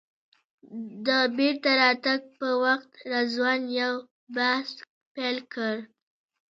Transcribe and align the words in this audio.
د 1.05 1.07
بېرته 1.37 1.69
راتګ 1.81 2.21
په 2.37 2.49
وخت 2.63 2.91
رضوان 3.11 3.61
یو 3.81 3.93
بحث 4.35 4.69
پیل 5.15 5.37
کړ. 5.53 5.73